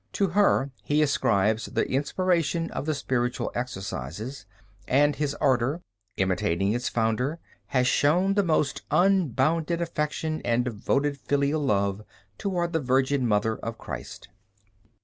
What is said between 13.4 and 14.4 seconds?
of Christ.